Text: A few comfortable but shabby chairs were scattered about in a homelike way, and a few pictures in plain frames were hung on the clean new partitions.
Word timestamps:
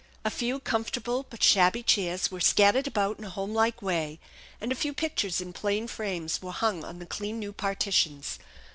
A 0.25 0.31
few 0.31 0.59
comfortable 0.59 1.27
but 1.29 1.43
shabby 1.43 1.83
chairs 1.83 2.31
were 2.31 2.39
scattered 2.41 2.87
about 2.87 3.19
in 3.19 3.25
a 3.25 3.29
homelike 3.29 3.83
way, 3.83 4.19
and 4.59 4.71
a 4.71 4.75
few 4.75 4.95
pictures 4.95 5.39
in 5.41 5.53
plain 5.53 5.87
frames 5.87 6.41
were 6.41 6.53
hung 6.53 6.83
on 6.83 6.97
the 6.97 7.05
clean 7.05 7.37
new 7.37 7.53
partitions. 7.53 8.39